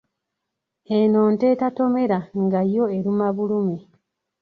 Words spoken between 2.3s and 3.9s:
nga yo eruma bulumi.